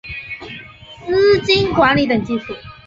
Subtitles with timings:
[1.05, 2.55] 资金管理等技术